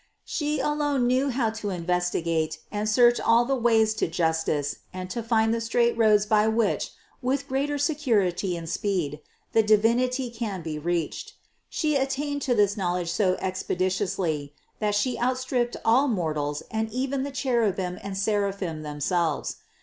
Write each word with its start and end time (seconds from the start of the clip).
She 0.25 0.59
alone 0.59 1.05
knew 1.05 1.29
how 1.29 1.51
to 1.51 1.69
investigate 1.69 2.57
and 2.71 2.89
search 2.89 3.19
all 3.19 3.45
the 3.45 3.55
ways 3.55 3.93
to 3.93 4.07
justice 4.07 4.77
and 4.91 5.07
to 5.11 5.21
find 5.21 5.53
the 5.53 5.61
straight 5.61 5.95
roads 5.95 6.25
by 6.25 6.47
which 6.47 6.89
with 7.21 7.47
greater 7.47 7.77
security 7.77 8.57
and 8.57 8.67
speed 8.67 9.19
the 9.53 9.61
Divinity 9.61 10.31
can 10.31 10.63
be 10.63 10.79
THE 10.79 10.81
CONCEPTION 10.83 11.33
607 11.69 11.69
reached. 11.69 11.69
She 11.69 11.95
attained 11.97 12.41
to 12.41 12.55
this 12.55 12.75
knowledge 12.75 13.11
so 13.11 13.35
expedi 13.35 13.91
tiously, 13.91 14.53
that 14.79 14.95
She 14.95 15.19
outstripped 15.19 15.77
all 15.85 16.07
mortals 16.07 16.63
and 16.71 16.91
even 16.91 17.21
the 17.21 17.29
cherubim 17.29 17.99
and 18.01 18.17
seraphim 18.17 18.81
themselves. 18.81 19.57